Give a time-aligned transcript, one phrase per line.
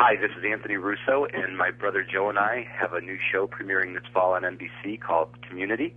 [0.00, 3.48] Hi, this is Anthony Russo, and my brother Joe and I have a new show
[3.48, 5.92] premiering this fall on NBC called Community,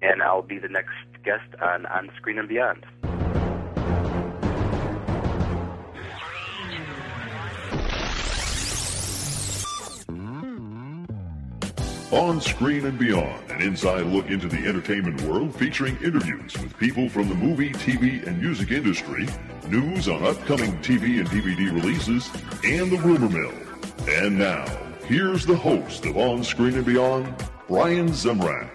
[0.00, 2.86] and I'll be the next guest on On Screen and Beyond.
[12.16, 17.10] On Screen and Beyond, an inside look into the entertainment world featuring interviews with people
[17.10, 19.28] from the movie, TV, and music industry,
[19.68, 22.30] news on upcoming TV and DVD releases,
[22.64, 23.52] and the rumor mill.
[24.08, 24.64] And now,
[25.04, 27.34] here's the host of On Screen and Beyond,
[27.68, 28.70] Brian Zemrak.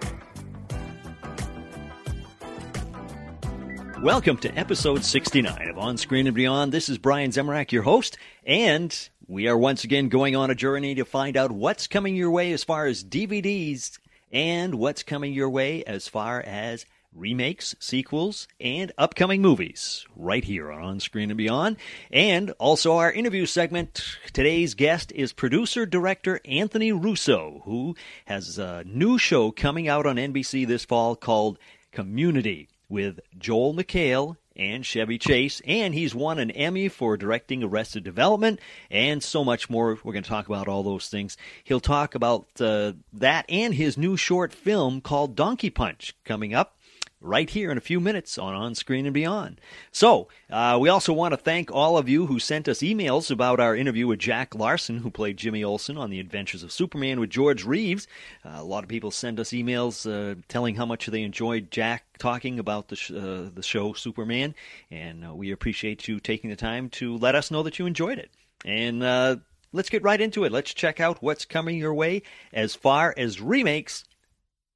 [4.04, 6.70] Welcome to episode 69 of On Screen and Beyond.
[6.70, 10.94] This is Brian Zemrak, your host, and we are once again going on a journey
[10.94, 13.98] to find out what's coming your way as far as DVDs
[14.32, 20.72] and what's coming your way as far as remakes, sequels, and upcoming movies right here
[20.72, 21.76] on Screen and Beyond.
[22.10, 24.02] And also our interview segment.
[24.32, 27.94] Today's guest is producer director Anthony Russo, who
[28.24, 31.58] has a new show coming out on NBC this fall called
[31.92, 38.04] Community with Joel McHale and Chevy Chase, and he's won an Emmy for directing Arrested
[38.04, 39.98] Development and so much more.
[40.02, 41.36] We're going to talk about all those things.
[41.64, 46.76] He'll talk about uh, that and his new short film called Donkey Punch coming up
[47.22, 49.60] right here in a few minutes on On Screen and Beyond.
[49.90, 53.60] So, uh, we also want to thank all of you who sent us emails about
[53.60, 57.30] our interview with Jack Larson, who played Jimmy Olsen on The Adventures of Superman with
[57.30, 58.06] George Reeves.
[58.44, 62.04] Uh, a lot of people send us emails uh, telling how much they enjoyed Jack
[62.18, 64.54] talking about the, sh- uh, the show Superman,
[64.90, 68.18] and uh, we appreciate you taking the time to let us know that you enjoyed
[68.18, 68.30] it.
[68.64, 69.36] And uh,
[69.72, 70.52] let's get right into it.
[70.52, 74.04] Let's check out what's coming your way as far as remakes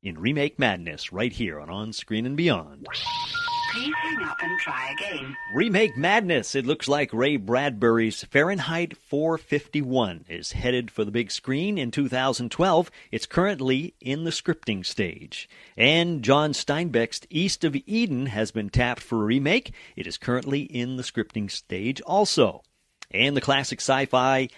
[0.03, 2.87] in Remake Madness right here on On Screen and Beyond.
[3.77, 5.37] Please hang up and try again.
[5.53, 6.55] Remake Madness.
[6.55, 12.91] It looks like Ray Bradbury's Fahrenheit 451 is headed for the big screen in 2012.
[13.13, 15.49] It's currently in the scripting stage.
[15.77, 19.75] And John Steinbeck's East of Eden has been tapped for a remake.
[19.95, 22.63] It is currently in the scripting stage also.
[23.11, 24.49] And the classic sci fi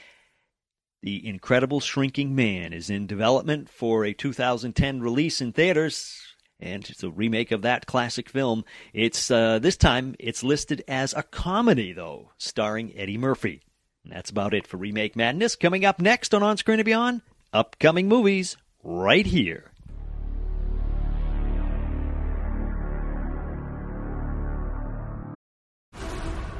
[1.03, 6.21] the Incredible Shrinking Man is in development for a 2010 release in theaters,
[6.59, 8.65] and it's a remake of that classic film.
[8.93, 13.63] It's uh, this time it's listed as a comedy though, starring Eddie Murphy.
[14.05, 15.57] And that's about it for Remake Madness.
[15.57, 17.23] Coming up next on On Screen and Beyond,
[17.53, 19.71] upcoming movies right here.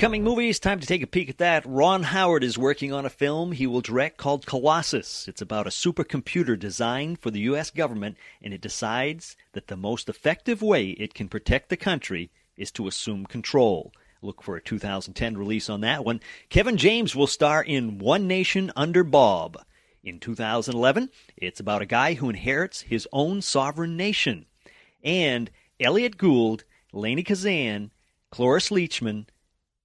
[0.00, 1.62] Upcoming movies, time to take a peek at that.
[1.66, 5.28] Ron Howard is working on a film he will direct called Colossus.
[5.28, 7.70] It's about a supercomputer designed for the U.S.
[7.70, 12.70] government, and it decides that the most effective way it can protect the country is
[12.70, 13.92] to assume control.
[14.22, 16.20] Look for a 2010 release on that one.
[16.48, 19.62] Kevin James will star in One Nation Under Bob.
[20.02, 24.46] In 2011, it's about a guy who inherits his own sovereign nation.
[25.04, 27.90] And Elliott Gould, Lainie Kazan,
[28.30, 29.26] Cloris Leachman,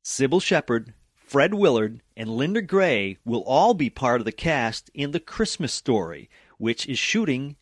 [0.06, 5.10] Cybill Shepherd, Fred Willard, and Linda Gray will all be part of the cast in
[5.10, 6.30] The Christmas Story,
[6.60, 7.56] which is shooting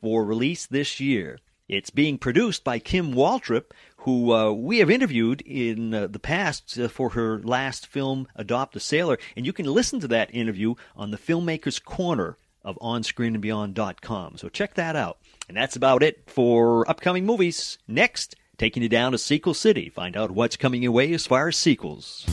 [0.00, 1.38] for release this year.
[1.68, 6.78] It's being produced by Kim Waltrip, who uh, we have interviewed in uh, the past
[6.78, 10.76] uh, for her last film, Adopt a Sailor, and you can listen to that interview
[10.96, 14.38] on the Filmmakers Corner of OnScreenandBeyond.com.
[14.38, 15.18] So check that out.
[15.46, 17.76] And that's about it for upcoming movies.
[17.86, 19.88] Next, taking you down to Sequel City.
[19.88, 22.24] Find out what's coming your way as far as sequels.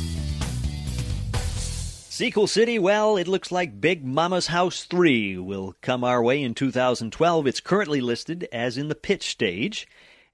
[1.33, 6.53] Sequel City, well, it looks like Big Momma's House 3 will come our way in
[6.53, 7.47] 2012.
[7.47, 9.87] It's currently listed as in the pitch stage.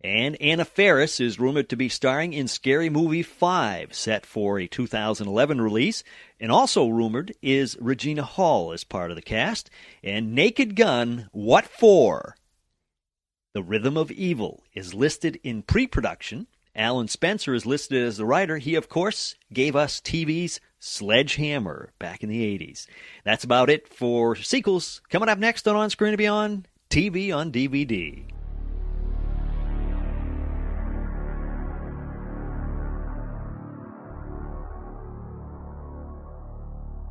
[0.04, 4.68] And Anna Faris is rumored to be starring in Scary Movie 5, set for a
[4.68, 6.04] 2011 release.
[6.42, 9.70] And also rumored is Regina Hall as part of the cast.
[10.04, 12.36] And Naked Gun, What For?
[13.56, 16.48] The Rhythm of Evil is listed in pre production.
[16.76, 18.58] Alan Spencer is listed as the writer.
[18.58, 22.86] He, of course, gave us TV's Sledgehammer back in the 80s.
[23.24, 25.02] That's about it for sequels.
[25.08, 28.26] Coming up next on On Screen and Beyond, TV on DVD.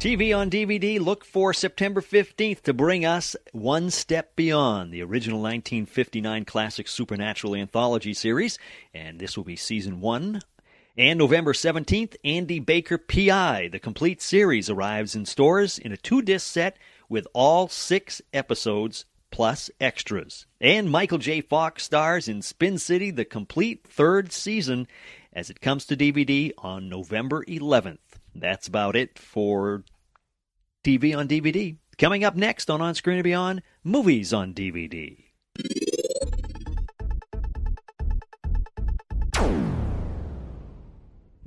[0.04, 5.40] TV on DVD, look for September 15th to bring us One Step Beyond, the original
[5.40, 8.58] 1959 classic supernatural anthology series.
[8.92, 10.42] And this will be season one.
[10.98, 16.20] And November 17th, Andy Barker PI, the complete series, arrives in stores in a two
[16.20, 16.76] disc set
[17.08, 20.44] with all six episodes plus extras.
[20.60, 21.40] And Michael J.
[21.40, 24.86] Fox stars in Spin City, the complete third season,
[25.32, 28.00] as it comes to DVD on November 11th.
[28.34, 29.82] That's about it for
[30.84, 31.76] TV on DVD.
[31.96, 35.24] Coming up next on On Screen and Beyond, movies on DVD.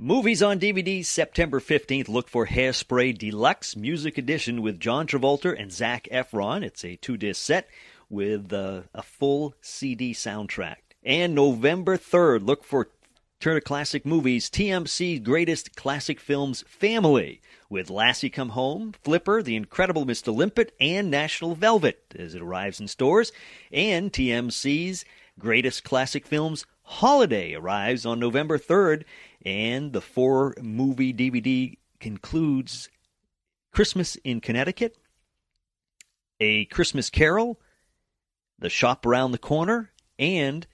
[0.00, 2.08] Movies on DVD September 15th.
[2.08, 6.64] Look for Hairspray Deluxe Music Edition with John Travolta and Zac Efron.
[6.64, 7.68] It's a two disc set
[8.08, 10.76] with uh, a full CD soundtrack.
[11.04, 12.88] And November 3rd, look for
[13.40, 17.40] Turner Classic Movies TMC Greatest Classic Films Family
[17.70, 20.34] with Lassie Come Home, Flipper, The Incredible Mr.
[20.34, 23.32] Limpet, and National Velvet as it arrives in stores.
[23.72, 25.04] And TMC's
[25.38, 29.04] Greatest Classic Films Holiday arrives on November 3rd.
[29.44, 32.88] And the four movie DVD concludes
[33.72, 34.96] Christmas in Connecticut,
[36.40, 37.60] A Christmas Carol,
[38.58, 40.66] The Shop Around the Corner, and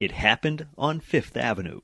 [0.00, 1.80] It Happened on Fifth Avenue.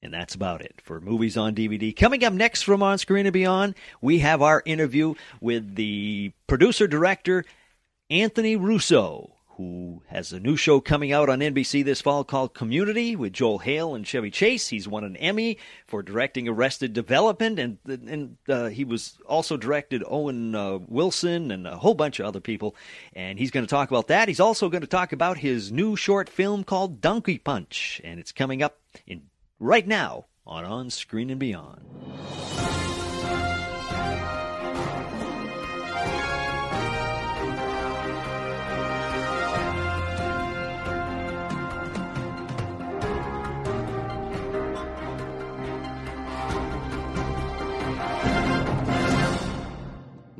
[0.00, 1.94] And that's about it for movies on DVD.
[1.94, 6.86] Coming up next from On Screen and Beyond, we have our interview with the producer
[6.86, 7.44] director,
[8.08, 13.16] Anthony Russo, who has a new show coming out on NBC this fall called Community
[13.16, 14.68] with Joel Hale and Chevy Chase.
[14.68, 20.04] He's won an Emmy for directing Arrested Development, and and uh, he was also directed
[20.06, 22.76] Owen uh, Wilson and a whole bunch of other people.
[23.14, 24.28] And he's going to talk about that.
[24.28, 28.30] He's also going to talk about his new short film called Donkey Punch, and it's
[28.30, 28.78] coming up
[29.08, 29.22] in
[29.58, 31.84] right now on On Screen and Beyond.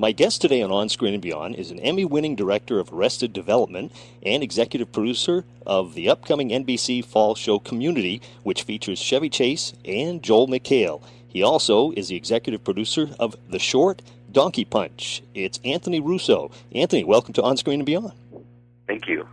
[0.01, 3.33] My guest today on On Screen and Beyond is an Emmy winning director of Arrested
[3.33, 3.91] Development
[4.23, 10.23] and executive producer of the upcoming NBC fall show Community, which features Chevy Chase and
[10.23, 11.03] Joel McHale.
[11.27, 14.01] He also is the executive producer of the short
[14.31, 15.21] Donkey Punch.
[15.35, 16.53] It's Anthony Russo.
[16.71, 18.13] Anthony, welcome to On Screen and Beyond.
[18.87, 19.27] Thank you.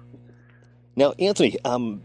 [0.96, 2.02] Now, Anthony, um,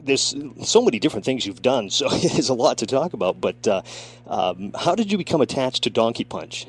[0.00, 0.34] there's
[0.64, 3.40] so many different things you've done, so there's a lot to talk about.
[3.40, 3.82] But uh,
[4.26, 6.66] um, how did you become attached to Donkey Punch?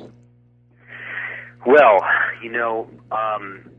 [1.65, 1.99] Well,
[2.41, 3.69] you know, um,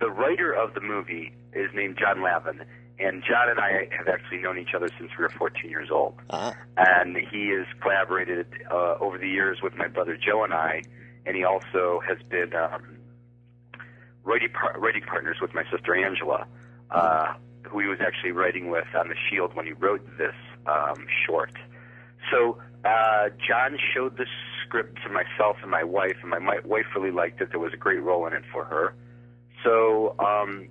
[0.00, 2.64] the writer of the movie is named John Lavin,
[2.98, 6.14] and John and I have actually known each other since we were 14 years old.
[6.30, 6.52] Uh-huh.
[6.76, 10.82] And he has collaborated uh, over the years with my brother Joe and I,
[11.26, 12.96] and he also has been um,
[14.24, 16.46] writing, par- writing partners with my sister Angela,
[16.90, 17.34] uh,
[17.68, 20.34] who he was actually writing with on The Shield when he wrote this
[20.66, 21.52] um, short.
[22.32, 24.28] So uh, John showed this
[24.68, 27.50] script to myself and my wife, and my, my wife really liked it.
[27.50, 28.94] There was a great role in it for her.
[29.64, 30.68] So um,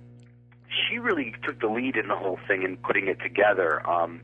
[0.68, 3.86] she really took the lead in the whole thing and putting it together.
[3.88, 4.20] Um,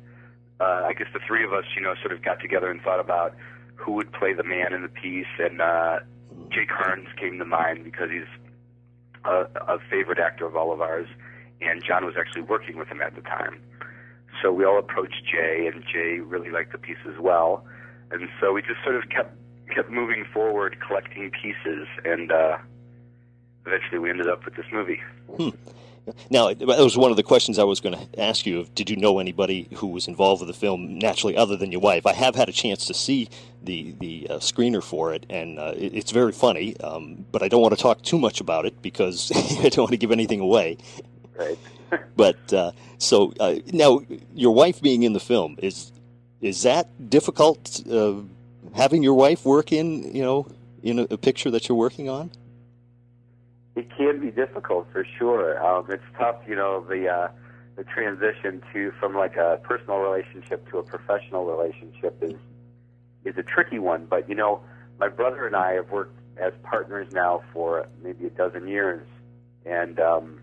[0.61, 3.01] uh, I guess the three of us, you know, sort of got together and thought
[3.01, 3.35] about
[3.75, 5.99] who would play the man in the piece, and uh,
[6.51, 8.31] Jay Karnes came to mind because he's
[9.25, 11.09] a, a favorite actor of all of ours,
[11.61, 13.61] and John was actually working with him at the time.
[14.41, 17.65] So we all approached Jay, and Jay really liked the piece as well,
[18.13, 19.35] and so we just sort of kept
[19.73, 22.59] kept moving forward, collecting pieces, and uh,
[23.67, 25.01] eventually we ended up with this movie.
[25.37, 25.51] Hmm.
[26.31, 28.67] Now, that was one of the questions I was going to ask you.
[28.75, 32.05] Did you know anybody who was involved with the film, naturally, other than your wife?
[32.05, 33.29] I have had a chance to see
[33.63, 36.79] the the uh, screener for it, and uh, it, it's very funny.
[36.81, 39.33] Um, but I don't want to talk too much about it because
[39.65, 40.77] I don't want to give anything away.
[41.39, 41.59] Right.
[42.17, 44.01] but uh, so uh, now,
[44.35, 45.91] your wife being in the film is
[46.43, 47.81] is that difficult?
[48.75, 50.47] Having your wife work in you know
[50.83, 52.31] in a, a picture that you're working on?
[53.77, 55.65] It can be difficult for sure.
[55.65, 57.29] Um, it's tough, you know, the uh,
[57.77, 62.35] the transition to from like a personal relationship to a professional relationship is
[63.25, 64.07] is a tricky one.
[64.07, 64.61] But you know,
[64.99, 69.07] my brother and I have worked as partners now for maybe a dozen years,
[69.65, 70.41] and um,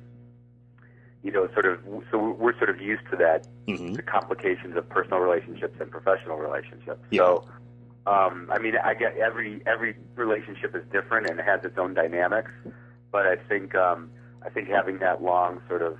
[1.23, 3.95] you know, sort of, so we're sort of used to that, Mhm.
[3.95, 6.99] the complications of personal relationships and professional relationships.
[7.11, 7.19] Yeah.
[7.19, 7.45] So,
[8.07, 11.93] um, I mean, I get every every relationship is different and it has its own
[11.93, 12.51] dynamics,
[13.11, 14.09] but I think um,
[14.43, 15.97] I think having that long sort of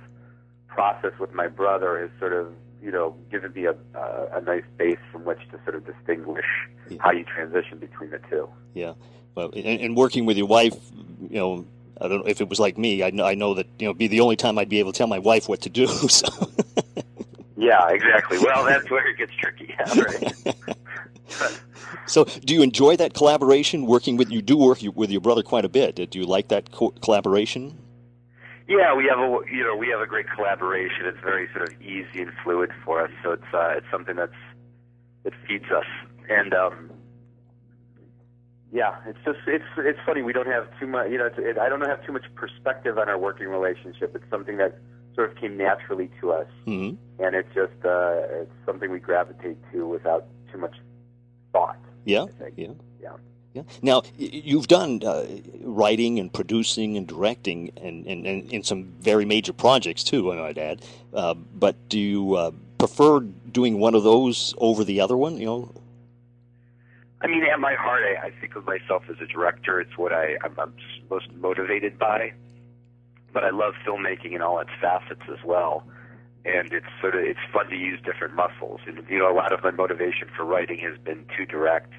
[0.68, 4.64] process with my brother has sort of you know given me a uh, a nice
[4.76, 6.46] base from which to sort of distinguish
[6.88, 6.98] Yeah.
[7.00, 8.48] how you transition between the two.
[8.74, 8.94] Yeah.
[9.34, 10.74] Well, and, and working with your wife,
[11.30, 11.64] you know,
[12.00, 13.02] I don't know if it was like me.
[13.02, 14.98] I know, I know that you know, be the only time I'd be able to
[14.98, 15.86] tell my wife what to do.
[16.08, 16.28] So.
[17.56, 18.38] Yeah, exactly.
[18.38, 19.72] Well, that's where it gets tricky.
[19.78, 20.56] Yeah, right.
[22.12, 23.86] So, do you enjoy that collaboration?
[23.86, 25.96] Working with you do work with your brother quite a bit.
[26.10, 27.78] Do you like that co- collaboration?
[28.68, 31.06] Yeah, we have a you know we have a great collaboration.
[31.06, 33.10] It's very sort of easy and fluid for us.
[33.22, 34.40] So it's uh, it's something that's
[35.24, 35.86] it feeds us.
[36.28, 36.90] And um,
[38.70, 40.20] yeah, it's just it's it's funny.
[40.20, 41.10] We don't have too much.
[41.10, 44.14] You know, it's, it, I don't have too much perspective on our working relationship.
[44.14, 44.78] It's something that
[45.14, 49.56] sort of came naturally to us, hmm and it's just uh, it's something we gravitate
[49.72, 50.76] to without too much
[51.54, 51.78] thought.
[52.04, 52.26] Yeah.
[52.56, 52.68] Yeah.
[53.00, 53.16] Yeah.
[53.54, 53.62] Yeah.
[53.82, 55.26] Now, you've done uh,
[55.60, 60.36] writing and producing and directing and, and, and in some very major projects too, I
[60.36, 60.82] might add.
[61.12, 65.36] Uh, but do you uh, prefer doing one of those over the other one?
[65.36, 65.72] You know.
[67.20, 69.80] I mean, at my heart, I, I think of myself as a director.
[69.80, 70.72] It's what I, I'm, I'm
[71.10, 72.32] most motivated by.
[73.34, 75.84] But I love filmmaking in all its facets as well.
[76.44, 78.80] And it's sort of it's fun to use different muscles.
[78.86, 81.92] And you know, a lot of my motivation for writing has been to direct,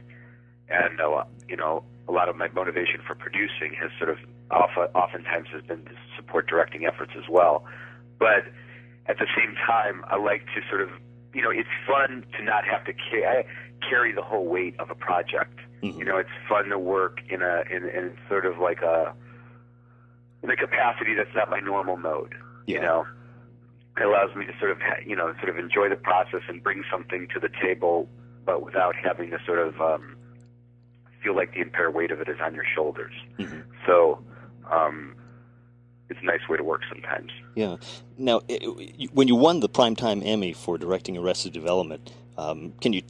[0.67, 4.17] and a lot, you know, a lot of my motivation for producing has sort of
[4.51, 7.63] often, oftentimes has been to support directing efforts as well.
[8.19, 8.43] But
[9.07, 10.89] at the same time, I like to sort of,
[11.33, 13.43] you know, it's fun to not have to ca-
[13.89, 15.57] carry the whole weight of a project.
[15.81, 15.97] Mhm.
[15.99, 19.13] You know, it's fun to work in a in, in sort of like a
[20.43, 22.35] in a capacity that's not my normal mode.
[22.65, 23.05] You know,
[23.97, 26.83] it allows me to sort of you know sort of enjoy the process and bring
[26.91, 28.07] something to the table,
[28.45, 30.15] but without having to sort of um,
[31.23, 33.13] feel like the entire weight of it is on your shoulders.
[33.39, 33.63] Mhm.
[33.85, 34.23] So.
[34.71, 35.15] Um,
[36.09, 37.31] it's a nice way to work sometimes.
[37.55, 37.77] Yeah.
[38.17, 42.93] Now, i- i- when you won the Primetime Emmy for directing Arrested Development, um, can
[42.93, 43.01] you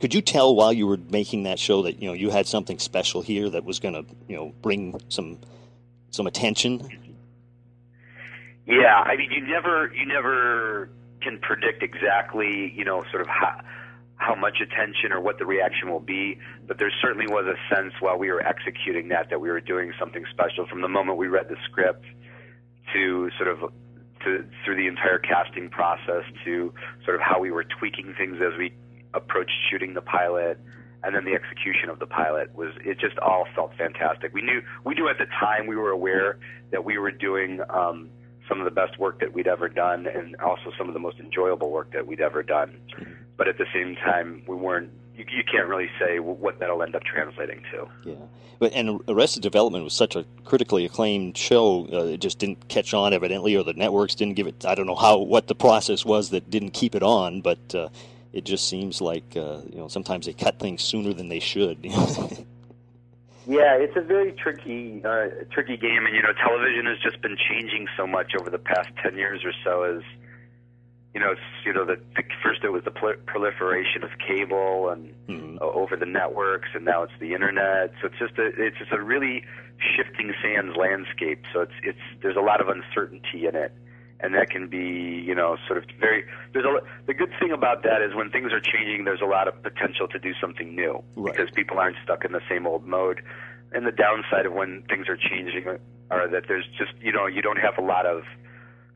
[0.00, 2.78] could you tell while you were making that show that you know you had something
[2.78, 5.38] special here that was going to you know bring some
[6.10, 6.80] some attention?
[8.66, 10.90] Yeah, I mean, you never, you never
[11.22, 13.60] can predict exactly, you know, sort of how
[14.18, 16.38] how much attention or what the reaction will be.
[16.66, 19.92] But there certainly was a sense while we were executing that that we were doing
[19.98, 22.04] something special from the moment we read the script
[22.94, 23.72] to sort of
[24.24, 26.72] to through the entire casting process to
[27.04, 28.72] sort of how we were tweaking things as we
[29.14, 30.58] approached shooting the pilot
[31.04, 34.32] and then the execution of the pilot was it just all felt fantastic.
[34.34, 36.38] We knew we knew at the time we were aware
[36.72, 38.10] that we were doing um,
[38.48, 41.18] some of the best work that we'd ever done, and also some of the most
[41.18, 42.78] enjoyable work that we'd ever done.
[43.36, 44.90] But at the same time, we weren't.
[45.16, 47.88] You, you can't really say what that'll end up translating to.
[48.04, 48.14] Yeah.
[48.58, 51.86] But and Arrested Development was such a critically acclaimed show.
[51.92, 54.64] Uh, it just didn't catch on, evidently, or the networks didn't give it.
[54.64, 57.88] I don't know how what the process was that didn't keep it on, but uh,
[58.32, 61.86] it just seems like uh, you know sometimes they cut things sooner than they should.
[63.46, 67.36] Yeah, it's a very tricky, uh, tricky game, and you know, television has just been
[67.36, 69.84] changing so much over the past ten years or so.
[69.84, 70.02] As
[71.14, 74.90] you know, it's, you know, the, the first it was the prol- proliferation of cable
[74.90, 75.60] and Mhm.
[75.62, 77.94] uh, over the networks, and now it's the internet.
[78.02, 79.44] So it's just a, it's just a really
[79.78, 81.42] shifting sands landscape.
[81.54, 83.72] So it's it's there's a lot of uncertainty in it,
[84.20, 84.78] and that can be
[85.26, 86.24] you know sort of very.
[86.52, 89.48] There's a the good thing about that is when things are changing, there's a lot
[89.48, 91.34] of potential to do something new Right.
[91.34, 93.22] because people aren't stuck in the same old mode.
[93.72, 95.66] And the downside of when things are changing
[96.10, 98.22] are that there's just you know you don't have a lot of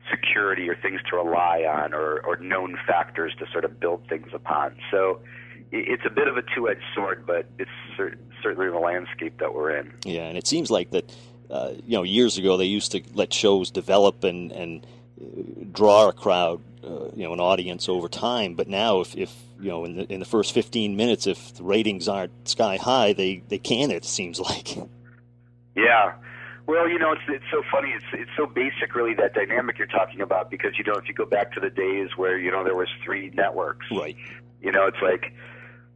[0.09, 4.27] security or things to rely on or, or known factors to sort of build things
[4.33, 4.75] upon.
[4.89, 5.19] So
[5.71, 9.71] it's a bit of a two-edged sword, but it's cer- certainly the landscape that we're
[9.77, 9.93] in.
[10.03, 11.15] Yeah, and it seems like that.
[11.49, 14.87] Uh, you know, years ago they used to let shows develop and and
[15.71, 18.55] draw a crowd, uh, you know, an audience over time.
[18.55, 21.63] But now, if, if you know, in the in the first fifteen minutes, if the
[21.63, 23.91] ratings aren't sky high, they they can.
[23.91, 24.77] It seems like.
[25.75, 26.13] Yeah.
[26.67, 27.89] Well, you know, it's it's so funny.
[27.89, 30.49] It's it's so basic, really, that dynamic you're talking about.
[30.51, 32.87] Because you know, if you go back to the days where you know there was
[33.03, 34.15] three networks, Right.
[34.61, 35.33] you know, it's like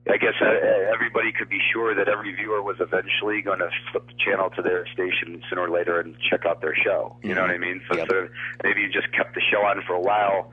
[0.07, 0.45] I guess uh,
[0.93, 4.61] everybody could be sure that every viewer was eventually going to flip the channel to
[4.61, 7.15] their station sooner or later and check out their show.
[7.23, 7.81] You know what I mean?
[7.89, 8.07] So Yep.
[8.07, 8.29] sort of
[8.63, 10.51] maybe you just kept the show on for a while.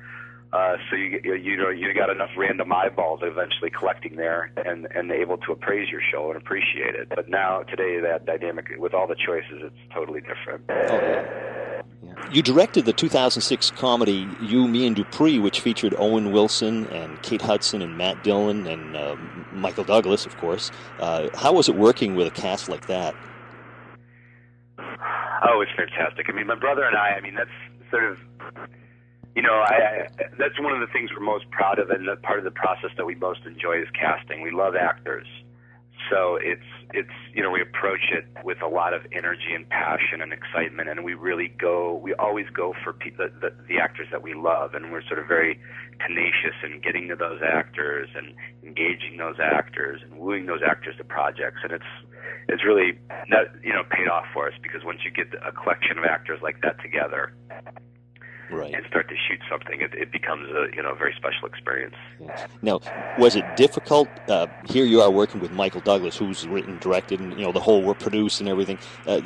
[0.53, 5.11] Uh, so you you know you got enough random eyeballs eventually collecting there and and
[5.11, 7.09] able to appraise your show and appreciate it.
[7.09, 10.65] But now today that dynamic with all the choices, it's totally different.
[10.69, 11.52] Oh, yeah.
[12.05, 12.31] Yeah.
[12.33, 17.43] You directed the 2006 comedy You, Me, and Dupree, which featured Owen Wilson and Kate
[17.43, 19.17] Hudson and Matt Dillon and uh,
[19.53, 20.71] Michael Douglas, of course.
[20.99, 23.15] Uh, how was it working with a cast like that?
[24.79, 26.27] Oh, it's fantastic.
[26.29, 27.11] I mean, my brother and I.
[27.11, 27.51] I mean, that's
[27.91, 28.19] sort of
[29.35, 32.17] you know, I, I, that's one of the things we're most proud of, and the
[32.17, 34.43] part of the process that we most enjoy is casting.
[34.43, 35.27] We love actors,
[36.13, 40.21] so it's it's you know we approach it with a lot of energy and passion
[40.21, 41.97] and excitement, and we really go.
[41.97, 45.19] We always go for pe- the, the the actors that we love, and we're sort
[45.19, 45.59] of very
[46.07, 51.05] tenacious in getting to those actors and engaging those actors and wooing those actors to
[51.05, 51.93] projects, and it's
[52.49, 52.93] it's really
[53.31, 56.41] that you know paid off for us because once you get a collection of actors
[56.43, 57.33] like that together
[58.53, 58.75] Right.
[58.75, 61.95] and start to shoot something, it, it becomes a you know very special experience.
[62.61, 62.81] Now,
[63.19, 64.09] was it difficult?
[64.29, 67.61] Uh, here you are working with Michael Douglas, who's written, directed, and you know the
[67.61, 68.79] whole were produced and everything.
[69.07, 69.21] Uh,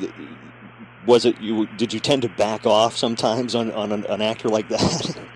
[1.05, 1.67] was it you?
[1.77, 5.17] Did you tend to back off sometimes on on an, an actor like that?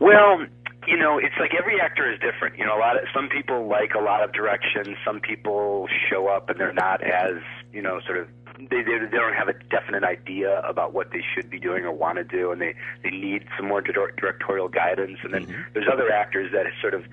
[0.00, 0.46] Well,
[0.86, 2.58] you know, it's like every actor is different.
[2.58, 4.96] You know, a lot of some people like a lot of direction.
[5.04, 9.16] Some people show up and they're not as you know sort of they they, they
[9.16, 12.52] don't have a definite idea about what they should be doing or want to do,
[12.52, 15.18] and they they need some more dir- directorial guidance.
[15.22, 15.62] And then mm-hmm.
[15.74, 17.04] there's other actors that sort of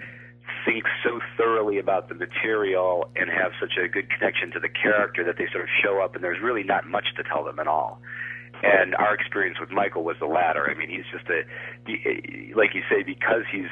[0.65, 5.23] think so thoroughly about the material and have such a good connection to the character
[5.23, 7.67] that they sort of show up and there's really not much to tell them at
[7.67, 8.01] all.
[8.63, 10.69] And our experience with Michael was the latter.
[10.69, 11.43] I mean, he's just a,
[12.55, 13.69] like you say, because he's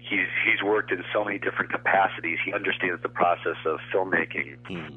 [0.00, 2.38] he's he's worked in so many different capacities.
[2.44, 4.96] He understands the process of filmmaking, hmm.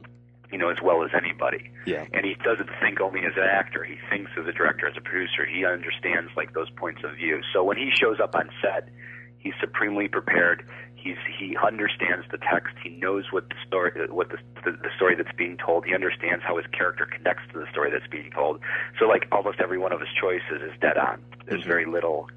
[0.51, 1.71] you know, as well as anybody.
[1.85, 2.05] Yeah.
[2.13, 3.83] And he doesn't think only as an actor.
[3.83, 5.45] He thinks as a director, as a producer.
[5.45, 7.41] He understands like those points of view.
[7.53, 8.89] So when he shows up on set,
[9.37, 10.65] he's supremely prepared.
[11.05, 12.73] He's he understands the text.
[12.83, 15.85] He knows what the story what the, the the story that's being told.
[15.85, 18.59] He understands how his character connects to the story that's being told.
[18.97, 21.21] So like almost every one of his choices is dead on.
[21.45, 22.27] There's very little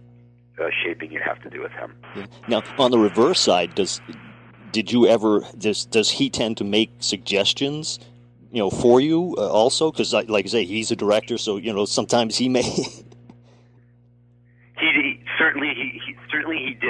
[0.60, 1.94] uh, shaping you have to do with him.
[2.46, 4.02] Now, on the reverse side, does
[4.70, 7.98] did you ever does does he tend to make suggestions,
[8.52, 9.90] you know, for you uh, also?
[9.90, 12.70] Because, like, like I say, he's a director, so you know sometimes he may.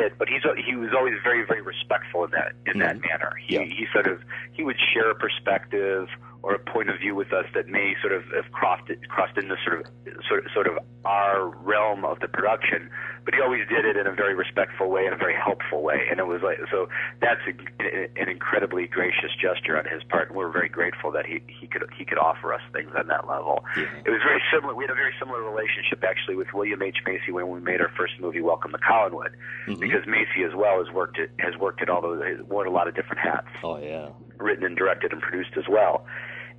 [0.01, 3.09] did, but he's he was always very very respectful in that in that mm-hmm.
[3.09, 3.33] manner.
[3.47, 3.63] He Yeah.
[3.65, 4.21] he sort of
[4.53, 6.09] he would share a perspective
[6.43, 9.37] or a point of view with us that may sort of have crossed it, crossed
[9.37, 9.87] into sort of
[10.29, 12.91] sort of, sort of our realm of the production,
[13.25, 16.07] but he always did it in a very respectful way and a very helpful way,
[16.11, 16.89] and it was like so
[17.21, 20.29] that's a, an incredibly gracious gesture on his part.
[20.29, 23.27] and We're very grateful that he he could he could offer us things on that
[23.27, 23.65] level.
[23.77, 24.75] It was very similar.
[24.75, 27.91] We had a very similar relationship actually with William H Macy when we made our
[27.97, 29.35] first movie, Welcome to Collinwood,
[29.67, 29.81] mm-hmm.
[29.81, 32.71] because Macy as well has worked at, has worked at all those has worn a
[32.71, 34.09] lot of different hats oh yeah.
[34.39, 36.07] written and directed and produced as well.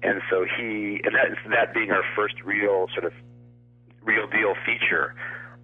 [0.01, 3.13] And so he, and that, that being our first real sort of
[4.03, 5.13] real deal feature,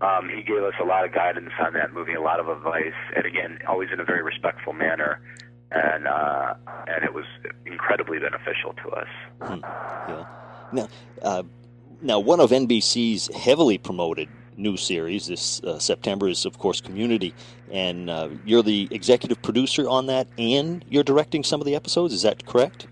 [0.02, 2.94] um, he gave us a lot of guidance on that movie, a lot of advice,
[3.16, 5.22] and again, always in a very respectful manner.
[5.72, 6.54] And uh,
[6.88, 7.26] and it was
[7.66, 9.08] incredibly beneficial to us.
[9.42, 10.26] Yeah.
[10.72, 10.88] Now,
[11.22, 11.44] uh,
[12.02, 17.34] now one of NBC's heavily promoted new series this uh, September is, of course, Community,
[17.72, 22.14] and uh, you're the executive producer on that, and you're directing some of the episodes.
[22.14, 22.88] Is that correct?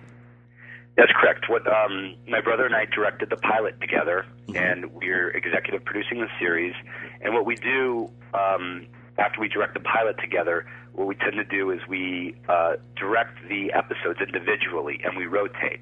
[0.95, 1.49] That's correct.
[1.49, 6.27] What um, my brother and I directed the pilot together, and we're executive producing the
[6.39, 6.75] series.
[7.21, 8.85] And what we do um,
[9.17, 13.37] after we direct the pilot together, what we tend to do is we uh, direct
[13.49, 15.81] the episodes individually, and we rotate.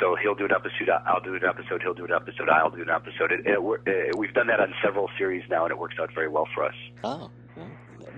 [0.00, 2.82] So he'll do an episode, I'll do an episode, he'll do an episode, I'll do
[2.82, 3.32] an episode.
[3.32, 6.28] It, it, uh, we've done that on several series now, and it works out very
[6.28, 6.74] well for us.
[7.04, 7.30] Oh.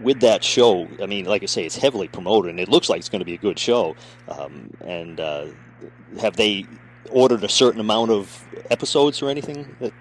[0.02, 2.98] With that show, I mean, like I say, it's heavily promoted, and it looks like
[2.98, 3.94] it's going to be a good show.
[4.28, 5.46] Um, and uh,
[6.20, 6.66] have they
[7.10, 9.74] ordered a certain amount of episodes or anything?
[9.80, 9.92] That,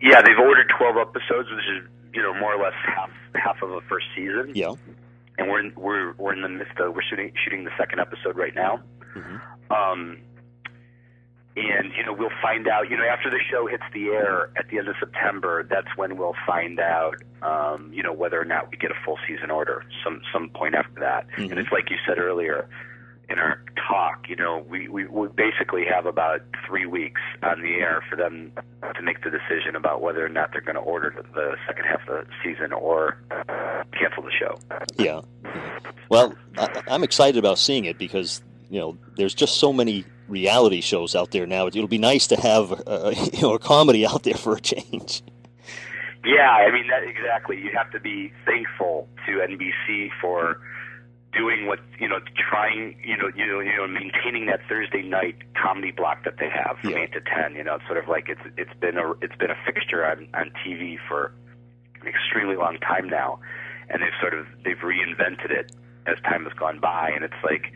[0.00, 3.70] Yeah, they've ordered 12 episodes, which is you know more or less half half of
[3.70, 4.52] a first season.
[4.54, 4.72] yeah.
[5.38, 8.36] and we're in, we're we're in the midst of we're shooting shooting the second episode
[8.36, 8.80] right now.
[9.70, 10.18] Um,
[11.56, 12.90] and you know we'll find out.
[12.90, 16.16] You know after the show hits the air at the end of September, that's when
[16.16, 17.16] we'll find out.
[17.42, 19.84] Um, you know whether or not we get a full season order.
[20.02, 22.68] Some some point after that, and it's like you said earlier
[23.28, 24.26] in our talk.
[24.28, 28.52] You know we we, we basically have about three weeks on the air for them
[28.94, 31.84] to make the decision about whether or not they're going to order the, the second
[31.84, 33.16] half of the season or
[33.92, 34.58] cancel the show.
[34.96, 35.20] Yeah.
[36.08, 40.80] Well, I, I'm excited about seeing it because you know there's just so many reality
[40.80, 41.66] shows out there now.
[41.66, 45.22] It'll be nice to have uh, you know a comedy out there for a change.
[46.24, 47.60] Yeah, I mean that exactly.
[47.60, 50.60] You have to be thankful to NBC for
[51.34, 55.36] doing what you know, trying you know, you know, you know, maintaining that Thursday night
[55.60, 56.98] comedy block that they have from Yeah.
[57.00, 57.54] eight to ten.
[57.56, 60.28] You know, it's sort of like it's it's been a it's been a fixture on
[60.32, 61.32] on TV for
[62.00, 63.38] an extremely long time now,
[63.90, 65.72] and they've sort of they've reinvented it
[66.06, 67.72] as time has gone by, and it's like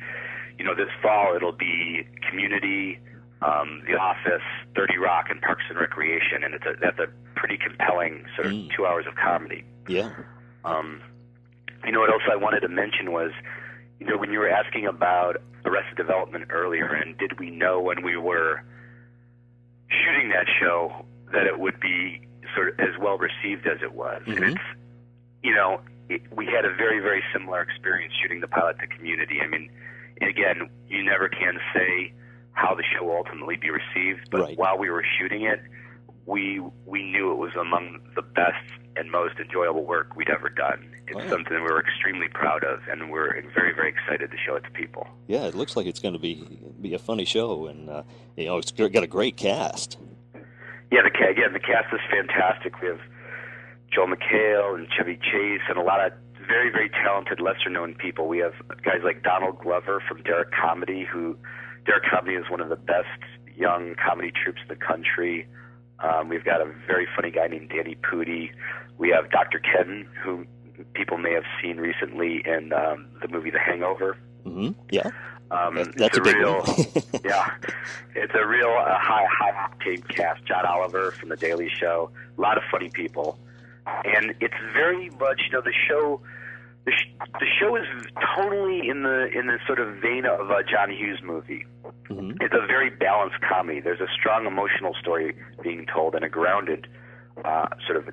[0.58, 2.98] you know, this fall it'll be Community,
[3.42, 4.42] um, The Office,
[4.74, 8.52] Thirty Rock, and Parks and Recreation, and it's a, that's a pretty compelling sort of
[8.52, 8.74] Mm.
[8.76, 9.64] two hours of comedy.
[9.86, 10.10] Yeah.
[10.64, 11.00] Um,
[11.84, 13.30] you know what else I wanted to mention was,
[14.00, 18.02] you know, when you were asking about Arrested Development earlier, and did we know when
[18.02, 18.62] we were
[19.88, 22.20] shooting that show that it would be
[22.54, 24.22] sort of as well received as it was?
[24.26, 24.52] And Mhm.
[24.56, 24.64] it's,
[25.42, 29.40] you know, it, we had a very, very similar experience shooting the pilot to Community.
[29.42, 29.70] I mean,
[30.22, 32.12] again, you never can say
[32.52, 34.58] how the show will ultimately be received, but Right.
[34.58, 35.60] while we were shooting it,
[36.26, 38.64] we we knew it was among the best
[38.96, 40.84] and most enjoyable work we'd ever done.
[41.06, 41.28] It's Wow.
[41.30, 44.70] something we were extremely proud of, and we're very, very excited to show it to
[44.72, 45.06] people.
[45.26, 48.02] Yeah, it looks like it's going to be be a funny show, and uh,
[48.36, 49.96] you know, it's got a great cast.
[50.90, 52.80] Yeah, the again, the cast is fantastic.
[52.82, 53.00] We have
[53.90, 56.12] Joel McHale and Chevy Chase, and a lot of
[56.48, 58.26] very, very talented, lesser-known people.
[58.26, 61.36] We have guys like Donald Glover from Derrick Comedy, who
[61.86, 63.06] Derrick Comedy is one of the best
[63.56, 65.46] young comedy troupes in the country.
[66.00, 68.50] Um, we've got a very funny guy named Danny Pudi.
[68.98, 69.58] We have Dr.
[69.60, 70.46] Ken, who
[70.94, 74.16] people may have seen recently in um, the movie The Hangover.
[74.44, 75.10] hmm Yeah,
[75.50, 76.62] Um, that's a big real,
[77.24, 77.50] yeah,
[78.14, 80.44] it's a real uh, high high octane cast.
[80.44, 83.38] John Oliver from The Daily Show, a lot of funny people,
[83.86, 86.20] and it's very much you know the show.
[86.88, 87.84] The, sh- the show is
[88.34, 91.66] totally in the in the sort of vein of a John Hughes movie.
[92.08, 93.80] hmm It's a very balanced comedy.
[93.80, 96.88] There's a strong emotional story being told and a grounded
[97.44, 98.08] uh, sort of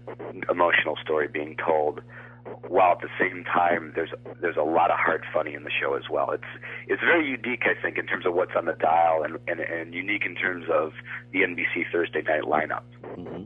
[0.50, 2.02] emotional story being told,
[2.68, 4.12] while at the same time there's
[4.42, 6.32] there's a lot of hard funny in the show as well.
[6.32, 6.44] It's
[6.90, 9.94] it's very unique, I think, in terms of what's on the dial, and and, and
[9.94, 10.92] unique in terms of
[11.32, 12.84] the NBC Thursday night lineup.
[13.16, 13.46] hmm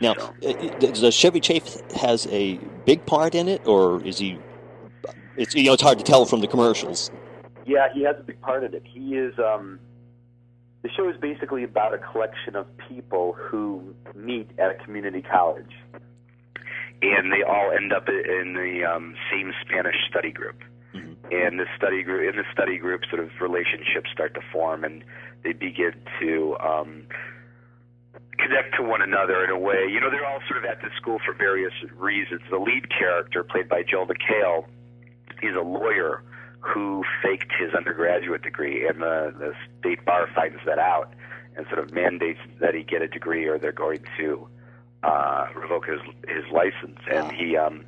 [0.00, 4.38] Now, So- uh, does Chevy Chase has a big part in it, or is he?
[5.36, 7.10] It's you know it's hard to tell from the commercials.
[7.66, 8.82] Yeah, he has a big part in it.
[8.84, 9.38] He is.
[9.38, 9.78] Um,
[10.82, 15.72] the show is basically about a collection of people who meet at a community college,
[17.02, 20.62] and they all end up in the um, same Spanish study group.
[21.30, 25.04] And this study group, in the study group, sort of relationships start to form, and
[25.44, 27.06] they begin to um,
[28.38, 29.86] connect to one another in a way.
[29.88, 32.42] You know, they're all sort of at this school for various reasons.
[32.50, 34.66] The lead character, played by Joel McHale,
[35.42, 36.22] is a lawyer
[36.60, 41.12] who faked his undergraduate degree, and the, the state bar finds that out
[41.56, 44.46] and sort of mandates that he get a degree, or they're going to
[45.02, 46.98] uh, revoke his his license.
[47.10, 47.84] And he um,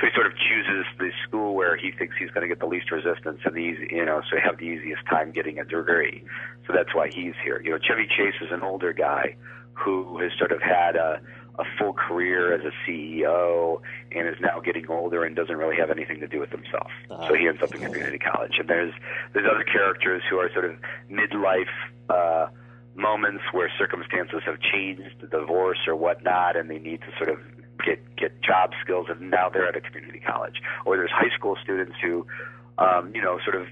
[0.00, 2.66] so he sort of chooses the school where he thinks he's going to get the
[2.66, 6.24] least resistance and the easy, you know, so have the easiest time getting a degree.
[6.66, 7.60] So that's why he's here.
[7.62, 9.36] You know, Chevy Chase is an older guy
[9.74, 11.20] who has sort of had a
[11.58, 13.80] a full career as a CEO
[14.12, 16.90] and is now getting older and doesn't really have anything to do with himself.
[17.10, 17.28] Ah.
[17.28, 18.52] So he ends up in community college.
[18.58, 18.94] And there's
[19.32, 20.76] there's other characters who are sort of
[21.10, 21.66] midlife
[22.08, 22.46] uh,
[22.94, 27.38] moments where circumstances have changed, divorce or whatnot, and they need to sort of
[27.84, 30.60] get get job skills, and now they're at a community college.
[30.84, 32.26] Or there's high school students who,
[32.78, 33.66] um, you know, sort of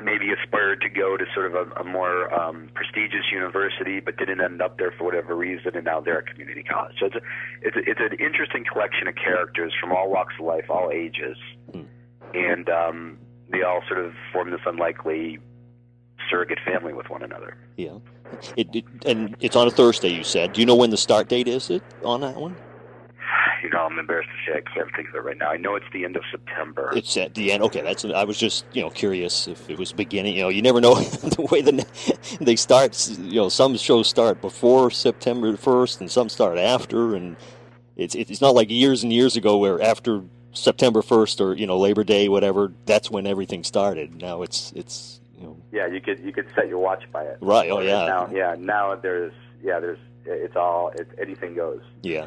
[0.00, 4.40] maybe aspired to go to sort of a, a more um, prestigious university, but didn't
[4.40, 6.94] end up there for whatever reason, and now they're at community college.
[7.00, 7.20] So it's a,
[7.62, 11.36] it's a, it's an interesting collection of characters from all walks of life, all ages,
[11.72, 11.82] Hmm.
[12.34, 13.18] and um,
[13.50, 15.38] they all sort of form this unlikely
[16.30, 17.56] surrogate family with one another.
[17.76, 17.98] Yeah,
[18.56, 20.10] it, it and it's on a Thursday.
[20.10, 20.52] You said.
[20.52, 21.70] Do you know when the start date is?
[21.70, 22.56] It on that one?
[23.62, 25.50] You know, I'm embarrassed to say I can't think of it right now.
[25.50, 26.92] I know it's the end of September.
[26.94, 27.62] It's at the end.
[27.64, 28.04] Okay, that's.
[28.04, 30.36] I was just you know curious if it was beginning.
[30.36, 31.86] You know, you never know the way the
[32.40, 33.08] they start.
[33.18, 37.36] You know, some shows start before September first, and some start after, and
[37.96, 41.78] it's it's not like years and years ago where after September first or you know
[41.78, 44.20] Labor Day, whatever, that's when everything started.
[44.20, 47.38] Now it's it's you know Yeah, you could you could set your watch by it.
[47.40, 48.06] Right, oh, yeah.
[48.06, 48.56] Now, yeah.
[48.58, 51.80] Now there's yeah there's it's all it, anything goes.
[52.02, 52.12] Yeah.
[52.12, 52.26] yeah.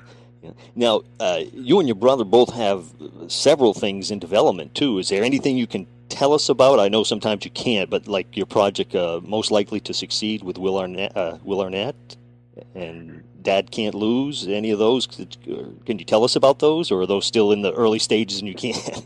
[0.76, 2.86] Now, uh, you and your brother both have
[3.28, 5.00] several things in development too.
[5.00, 6.80] Is there anything you can tell us about?
[6.80, 10.58] I know sometimes you can't, but like your project, uh, most likely to succeed with
[10.58, 11.96] Will Arnett, uh, Will Arnett,
[12.76, 14.48] and Dad Can't Lose.
[14.48, 15.08] Any of those?
[15.08, 18.48] Can you tell us about those, or are those still in the early stages and
[18.48, 19.06] you can't?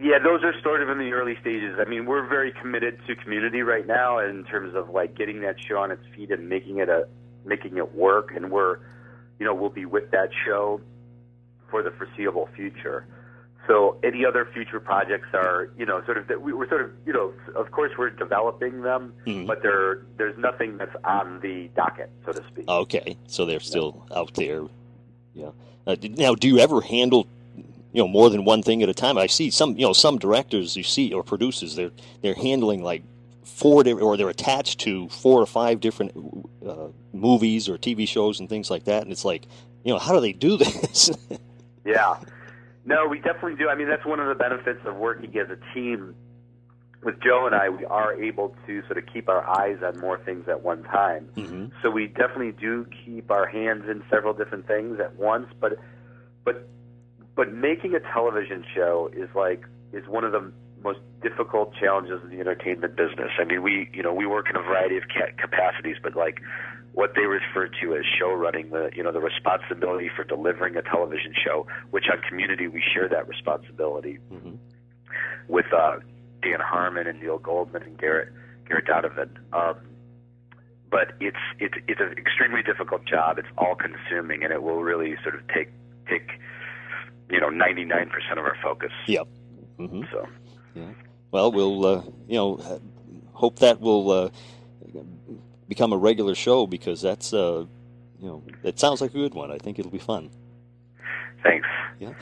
[0.00, 1.78] Yeah, those are sort of in the early stages.
[1.78, 5.56] I mean, we're very committed to community right now in terms of like getting that
[5.58, 7.08] show on its feet and making it a
[7.46, 8.78] making it work and we're
[9.38, 10.80] you know, we'll be with that show
[11.70, 13.06] for the foreseeable future.
[13.66, 16.90] So any other future projects are, you know, sort of that we, we're sort of,
[17.06, 19.46] you know, of course we're developing them, Mhm.
[19.46, 22.68] but there there's nothing that's on the docket, so to speak.
[22.68, 24.64] Okay, so they're still out there.
[25.32, 25.50] Yeah.
[25.86, 29.16] Uh, now, do you ever handle, you know, more than one thing at a time?
[29.16, 33.02] I see some, you know, some directors you see or producers they're they're handling like
[33.44, 36.12] four or they're attached to four or five different
[36.66, 39.46] uh, movies or TV shows and things like that, and it's like,
[39.84, 41.10] you know, how do they do this?
[41.84, 42.16] Yeah.
[42.86, 43.68] No, we definitely do.
[43.68, 46.14] I mean, that's one of the benefits of working as a team.
[47.02, 50.18] With Joe and I, we are able to sort of keep our eyes on more
[50.24, 51.24] things at one time.
[51.34, 55.46] hmm So we definitely do keep our hands in several different things at once.
[55.60, 55.78] But,
[56.44, 56.66] but,
[57.34, 60.50] but making a television show is like is one of the
[60.84, 63.30] most difficult challenges in the entertainment business.
[63.40, 66.40] I mean, we you know we work in a variety of ca- capacities, but like
[66.92, 70.82] what they refer to as show running, the you know the responsibility for delivering a
[70.82, 74.52] television show, which on Community we share that responsibility hmm
[75.46, 75.96] with uh,
[76.42, 78.32] Dan Harmon and Neil Goldman and Garrett
[78.66, 79.38] Garrett Donovan.
[79.52, 79.76] Um,
[80.90, 83.38] but it's it's it's an extremely difficult job.
[83.38, 85.70] It's all consuming, and it will really sort of take
[86.08, 86.30] take
[87.30, 88.92] you know ninety nine percent of our focus.
[89.06, 89.26] Yep.
[89.78, 90.26] hmm So
[91.30, 92.80] Well, we'll uh, you know
[93.32, 94.30] hope that will uh,
[95.68, 97.64] become a regular show because that's uh,
[98.20, 99.50] you know it sounds like a good one.
[99.50, 100.30] I think it'll be fun.
[101.42, 101.66] thanks.
[101.98, 102.12] Yeah.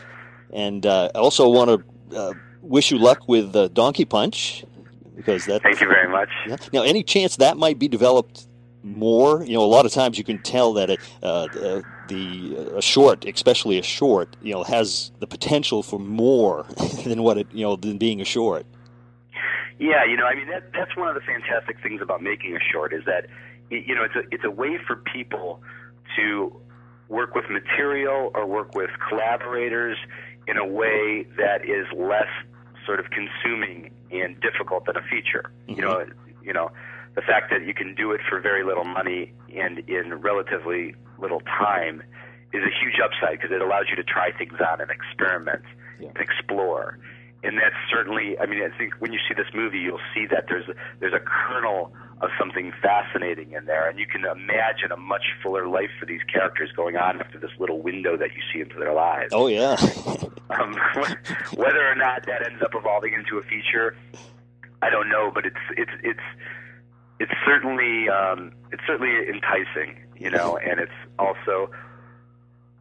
[0.53, 1.71] And uh, I also want
[2.11, 4.65] to uh, wish you luck with uh, Donkey Punch
[5.17, 5.63] because that.
[5.63, 6.29] Thank you very much.
[6.47, 6.57] Yeah.
[6.73, 8.47] Now, any chance that might be developed
[8.83, 9.45] more?
[9.45, 12.83] You know, a lot of times you can tell that it, uh, the, the a
[12.83, 16.67] short, especially a short, you know, has the potential for more
[17.05, 18.67] than what it you know than being a short.
[19.79, 22.61] Yeah, you know, I mean that that's one of the fantastic things about making a
[22.61, 23.27] short is that
[23.71, 25.61] you know it's a it's a way for people
[26.17, 26.55] to
[27.09, 29.99] work with material or work with collaborators
[30.47, 32.29] in a way that is less
[32.87, 35.51] sort of consuming and difficult than a feature.
[35.69, 35.77] Mhm.
[35.77, 36.07] You know,
[36.43, 36.71] you know,
[37.15, 41.41] the fact that you can do it for very little money and in relatively little
[41.41, 42.03] time
[42.53, 45.63] is a huge upside because it allows you to try things out and experiment
[46.01, 46.09] Yeah.
[46.09, 46.99] and explore.
[47.45, 50.47] And that's certainly, I mean, I think when you see this movie, you'll see that
[50.49, 50.65] there's
[51.01, 55.67] there's a kernel of something fascinating in there, and you can imagine a much fuller
[55.67, 58.93] life for these characters going on after this little window that you see into their
[58.95, 59.33] lives.
[59.35, 59.75] Oh yeah,
[60.51, 60.77] Um,
[61.55, 63.97] whether or not that ends up evolving into a feature,
[64.83, 66.21] I don't know, but it's it's it's
[67.23, 71.71] it's certainly um, it's certainly enticing, you know, and it's also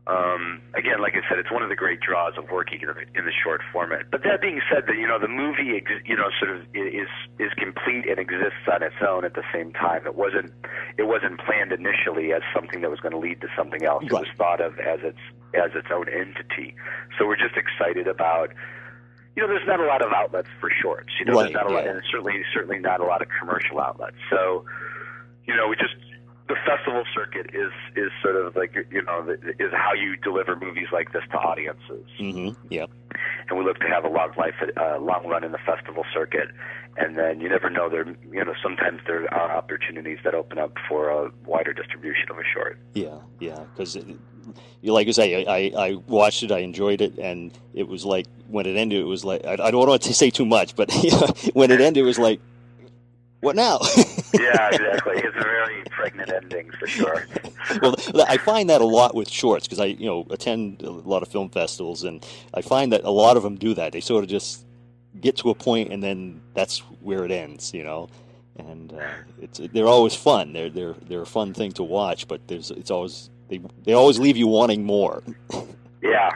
[0.07, 3.19] um, again, like I said, it's one of the great draws of working in the,
[3.19, 4.09] in the short format.
[4.09, 7.07] But that being said, that you know the movie, ex- you know, sort of is
[7.37, 10.07] is complete and exists on its own at the same time.
[10.07, 10.51] It wasn't
[10.97, 14.03] it wasn't planned initially as something that was going to lead to something else.
[14.03, 15.21] It was thought of as its
[15.53, 16.73] as its own entity.
[17.17, 18.49] So we're just excited about.
[19.35, 21.09] You know, there's not a lot of outlets for shorts.
[21.19, 23.79] You know, Right, there's not a lot, and certainly certainly not a lot of commercial
[23.79, 24.17] outlets.
[24.29, 24.65] So,
[25.45, 25.95] you know, we just
[26.51, 29.17] the festival circuit is is sort of like you know
[29.59, 32.85] is how you deliver movies like this to audiences, hmm yeah,
[33.47, 36.49] and we look to have a long life, uh, long run in the festival circuit,
[36.97, 40.73] and then you never know there you know sometimes there are opportunities that open up
[40.89, 42.77] for a wider distribution of a short.
[42.93, 43.63] yeah, yeah.
[43.71, 43.95] Because
[44.81, 48.03] you like I say, I, I I watched it, I enjoyed it, and it was
[48.03, 50.75] like when it ended, it was like I, I don't want to say too much,
[50.75, 50.91] but
[51.53, 52.41] when it ended, it was like,
[53.41, 53.79] what now?
[54.33, 55.17] yeah, exactly.
[55.23, 57.25] It's a very pregnant ending for sure.
[57.81, 57.95] well,
[58.27, 61.29] I find that a lot with shorts because I, you know, attend a lot of
[61.29, 63.93] film festivals, and I find that a lot of them do that.
[63.93, 64.65] They sort of just
[65.19, 68.09] get to a point, and then that's where it ends, you know.
[68.57, 69.09] And uh,
[69.41, 70.53] it's they're always fun.
[70.53, 74.19] They're they're they're a fun thing to watch, but there's it's always they they always
[74.19, 75.23] leave you wanting more.
[76.01, 76.31] Yeah.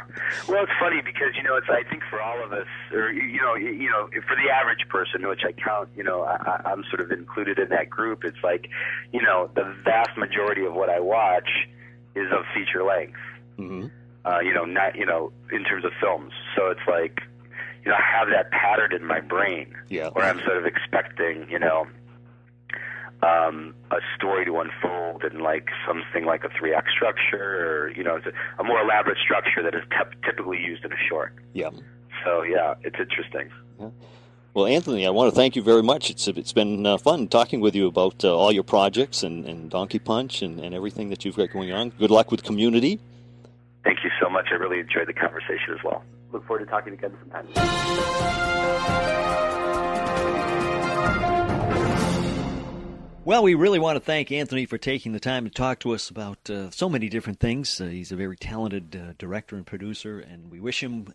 [0.48, 3.42] Well, it's funny because you know it's I think for all of us, or you
[3.42, 7.02] know, you know, for the average person, which I count, you know, I, I'm sort
[7.02, 8.24] of included in that group.
[8.24, 8.70] It's like,
[9.12, 11.50] you know, the vast majority of what I watch
[12.16, 13.18] is of feature length.
[13.58, 13.88] hmm
[14.24, 16.34] Uh, you know, not you know, in terms of films.
[16.56, 17.22] So it's like,
[17.84, 20.10] you know, I have that pattern in my brain Yeah.
[20.10, 21.88] where I'm sort of expecting, you know,
[23.26, 28.04] um, a story to unfold in like something like a three act structure, or you
[28.04, 29.84] know, it's a, a more elaborate structure that is
[30.24, 31.34] typically used in a short.
[31.54, 31.72] Yeah.
[32.24, 33.50] So yeah, it's interesting.
[34.54, 36.10] Well, Anthony, I want to thank you very much.
[36.10, 39.70] It's it's been uh, fun talking with you about uh, all your projects and, and
[39.70, 41.90] Donkey Punch and, and everything that you've got going on.
[41.90, 43.00] Good luck with Community.
[43.84, 44.48] Thank you so much.
[44.52, 46.04] I really enjoyed the conversation as well.
[46.32, 47.48] Look forward to talking again sometime.
[53.26, 56.12] Well, we really want to thank Anthony for taking the time to talk to us
[56.12, 57.82] about uh, so many different things.
[57.82, 61.08] Uh, he's a very talented uh, director and producer, and we wish him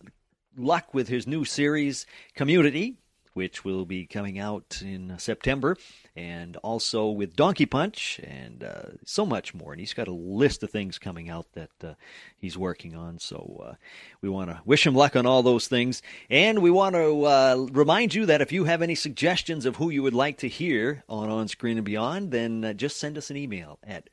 [0.56, 2.96] luck with his new series, Community,
[3.34, 5.76] which will be coming out in September,
[6.20, 9.72] and also with Donkey Punch, and uh, so much more.
[9.72, 11.94] And he's got a list of things coming out that uh,
[12.36, 13.18] he's working on.
[13.18, 13.74] So uh,
[14.20, 16.02] we want to wish him luck on all those things.
[16.28, 19.88] And we want to uh, remind you that if you have any suggestions of who
[19.88, 23.30] you would like to hear on On Screen and Beyond, then uh, just send us
[23.30, 24.10] an email at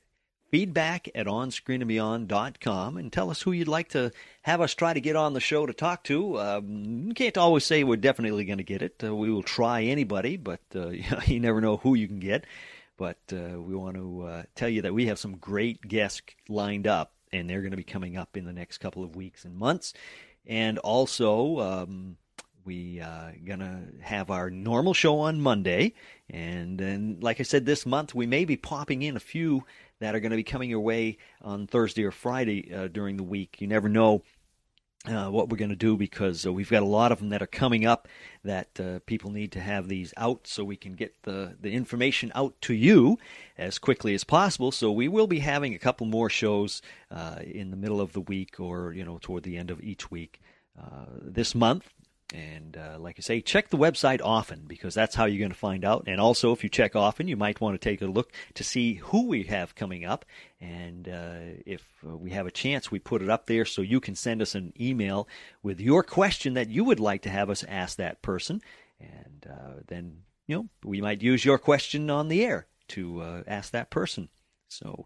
[0.50, 4.12] feedback at onscreenandbeyond.com and tell us who you'd like to
[4.44, 6.40] have us try to get on the show to talk to.
[6.40, 9.04] Um, can't always say we're definitely going to get it.
[9.04, 10.90] Uh, we will try anybody, but uh,
[11.26, 12.46] you never know who you can get.
[12.98, 16.88] But uh, we want to uh, tell you that we have some great guests lined
[16.88, 19.56] up, and they're going to be coming up in the next couple of weeks and
[19.56, 19.94] months.
[20.48, 22.18] And also, um,
[22.68, 25.94] we uh, gonna have our normal show on Monday,
[26.30, 29.64] and then, like I said, this month we may be popping in a few
[30.00, 33.24] that are going to be coming your way on Thursday or Friday uh, during the
[33.24, 33.60] week.
[33.60, 34.22] You never know
[35.08, 37.42] uh, what we're going to do because uh, we've got a lot of them that
[37.42, 38.08] are coming up
[38.44, 42.32] that uh, people need to have these out so we can get the, the information
[42.36, 43.18] out to you
[43.58, 44.72] as quickly as possible.
[44.72, 46.82] So we will be having a couple more shows
[47.12, 50.12] uh, in the middle of the week or you know toward the end of each
[50.12, 50.42] week
[50.80, 51.90] uh, this month.
[52.34, 55.58] And uh, like I say, check the website often because that's how you're going to
[55.58, 56.04] find out.
[56.08, 58.96] And also, if you check often, you might want to take a look to see
[58.96, 60.26] who we have coming up.
[60.60, 64.02] And uh, if uh, we have a chance, we put it up there so you
[64.02, 65.28] can send us an email
[65.64, 68.62] with your question that you would like to have us ask that person.
[69.00, 73.44] And uh, then, you know, we might use your question on the air to uh,
[73.48, 74.28] ask that person.
[74.68, 75.06] So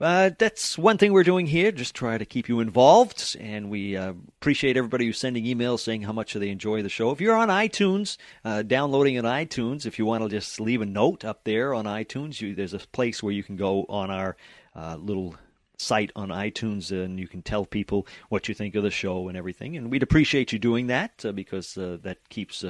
[0.00, 3.36] uh, that's one thing we're doing here, just try to keep you involved.
[3.38, 7.10] And we uh, appreciate everybody who's sending emails saying how much they enjoy the show.
[7.10, 10.86] If you're on iTunes, uh, downloading on iTunes, if you want to just leave a
[10.86, 14.36] note up there on iTunes, you, there's a place where you can go on our
[14.74, 15.36] uh, little
[15.76, 19.36] site on iTunes and you can tell people what you think of the show and
[19.36, 19.76] everything.
[19.76, 22.64] And we'd appreciate you doing that uh, because uh, that keeps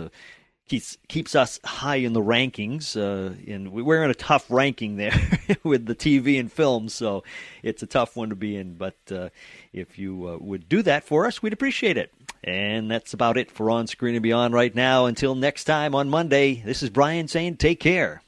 [0.68, 2.96] keeps keeps us high in the rankings.
[2.96, 5.14] Uh, and we're in a tough ranking there
[5.62, 7.24] with the TV and film, so
[7.62, 8.74] it's a tough one to be in.
[8.74, 9.29] But uh,
[9.72, 12.12] if you uh, would do that for us, we'd appreciate it.
[12.42, 15.07] And that's about it for On Screen and Beyond right now.
[15.07, 18.22] Until next time on Monday, this is Brian saying take care.